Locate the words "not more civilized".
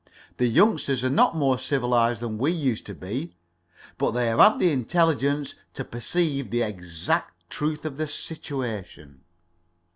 1.11-2.23